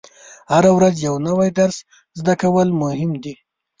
هره 0.51 0.71
ورځ 0.77 0.95
یو 1.07 1.15
نوی 1.27 1.49
درس 1.59 1.77
زده 2.19 2.33
کول 2.41 2.67
مهم 2.81 3.11
دي. 3.23 3.33